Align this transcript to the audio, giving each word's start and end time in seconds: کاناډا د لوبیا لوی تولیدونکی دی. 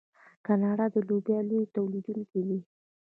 کاناډا 0.45 0.85
د 0.93 0.95
لوبیا 1.07 1.39
لوی 1.49 1.65
تولیدونکی 1.75 2.41
دی. 2.47 2.59